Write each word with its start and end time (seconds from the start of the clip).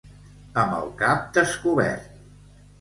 Amb 0.61 0.77
el 0.77 0.89
cap 1.03 1.29
descobert. 1.41 2.21